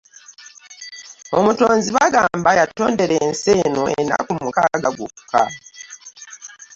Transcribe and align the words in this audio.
Omutonzi 1.37 1.89
bagamba 1.97 2.49
yatondera 2.59 3.15
ensi 3.27 3.49
eno 3.65 3.83
ennaku 3.99 4.31
mukaaga 4.41 4.89
gwokka. 4.95 5.43